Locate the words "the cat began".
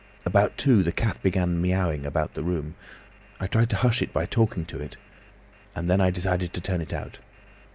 0.81-1.61